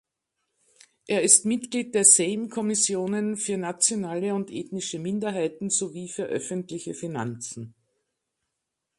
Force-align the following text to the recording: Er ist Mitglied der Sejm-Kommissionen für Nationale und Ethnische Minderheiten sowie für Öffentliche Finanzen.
Er 1.05 1.21
ist 1.21 1.45
Mitglied 1.45 1.93
der 1.93 2.05
Sejm-Kommissionen 2.05 3.37
für 3.37 3.57
Nationale 3.59 4.33
und 4.33 4.49
Ethnische 4.49 4.97
Minderheiten 4.97 5.69
sowie 5.69 6.09
für 6.09 6.25
Öffentliche 6.25 6.95
Finanzen. 6.95 7.75